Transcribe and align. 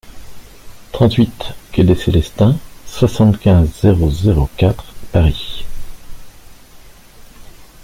trente-huit 0.93 1.53
quai 1.71 1.83
des 1.83 1.93
Célestins, 1.93 2.57
soixante-quinze, 2.87 3.69
zéro 3.83 4.09
zéro 4.09 4.49
quatre, 4.57 4.95
Paris 5.11 5.63